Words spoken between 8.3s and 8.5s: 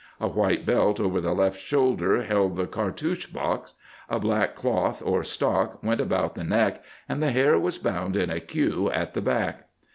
a